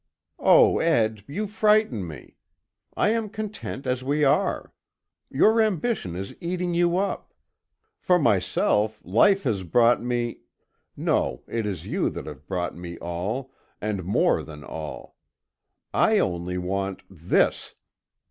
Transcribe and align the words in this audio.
"Oh, 0.39 0.79
Ed, 0.79 1.23
you 1.27 1.45
frighten 1.45 2.07
me. 2.07 2.37
I 2.97 3.09
am 3.11 3.29
content 3.29 3.85
as 3.85 4.03
we 4.03 4.23
are. 4.23 4.73
Your 5.29 5.61
ambition 5.61 6.15
is 6.15 6.35
eating 6.41 6.73
you 6.73 6.97
up. 6.97 7.35
For 7.99 8.17
myself, 8.17 8.99
life 9.03 9.43
has 9.43 9.61
brought 9.61 10.01
me 10.01 10.39
no, 10.97 11.43
it 11.47 11.67
is 11.67 11.85
you 11.85 12.09
that 12.09 12.25
have 12.25 12.47
brought 12.47 12.75
me 12.75 12.97
all, 12.97 13.51
and 13.79 14.03
more 14.03 14.41
than 14.41 14.63
all. 14.63 15.17
I 15.93 16.17
only 16.17 16.57
want 16.57 17.03
this!" 17.07 17.75